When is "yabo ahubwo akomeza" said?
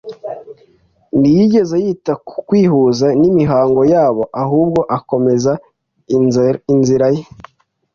3.93-5.51